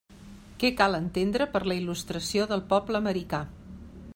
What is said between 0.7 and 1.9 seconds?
cal entendre per la